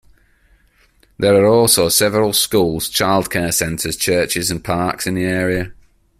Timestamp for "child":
2.89-3.29